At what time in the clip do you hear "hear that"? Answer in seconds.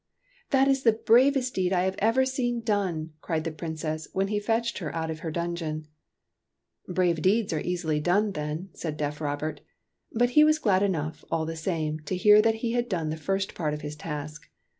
12.17-12.55